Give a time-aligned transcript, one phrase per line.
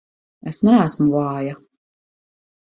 [0.51, 1.53] Es neesmu vāja!